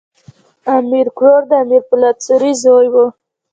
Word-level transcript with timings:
امیر 0.77 1.07
کروړ 1.17 1.41
د 1.47 1.51
امیر 1.63 1.81
پولاد 1.89 2.17
سوري 2.25 2.51
زوی 2.63 2.87
وو. 2.93 3.05